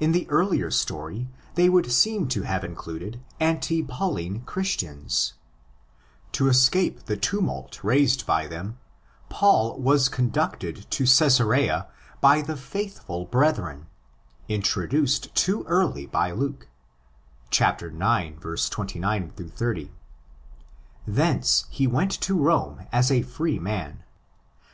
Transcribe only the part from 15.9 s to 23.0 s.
85 early by Luke (ix. 29 80). Thence he went to Rome